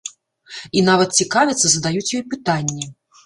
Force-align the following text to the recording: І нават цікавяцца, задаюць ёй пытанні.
І 0.79 0.81
нават 0.87 1.09
цікавяцца, 1.25 1.67
задаюць 1.73 2.13
ёй 2.21 2.25
пытанні. 2.35 2.83